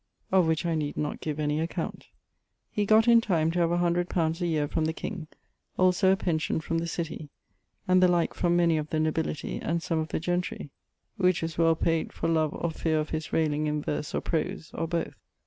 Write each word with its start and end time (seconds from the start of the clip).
Of 0.31 0.47
which 0.47 0.65
I 0.65 0.73
nede 0.73 0.97
not 0.97 1.21
giue 1.21 1.35
any 1.37 1.59
account. 1.59 2.07
He 2.71 2.87
got 2.87 3.07
in 3.07 3.21
time 3.21 3.51
to 3.51 3.59
haue 3.59 3.65
a 3.65 3.77
100 3.77 4.07
li. 4.15 4.23
a 4.25 4.51
yeare 4.63 4.67
from 4.67 4.85
the 4.85 4.93
king, 4.93 5.27
also 5.77 6.11
a 6.11 6.15
pention 6.17 6.59
from 6.59 6.79
the 6.79 6.87
Cittie, 6.87 7.29
and 7.87 8.01
the 8.01 8.07
like 8.07 8.33
from 8.33 8.55
many 8.55 8.77
of 8.77 8.89
the 8.89 8.97
nobilitie, 8.97 9.59
and 9.61 9.83
some 9.83 9.99
of 9.99 10.07
the 10.07 10.19
gentry, 10.19 10.71
wʰ 11.19 11.41
was 11.43 11.55
well 11.59 11.75
payd 11.75 12.11
for 12.13 12.27
loue 12.27 12.49
or 12.49 12.71
fere 12.71 12.99
of 12.99 13.11
his 13.11 13.31
raling 13.31 13.67
in 13.67 13.79
verse 13.83 14.15
or 14.15 14.21
prose, 14.21 14.71
or 14.73 14.87
boeth. 14.87 15.19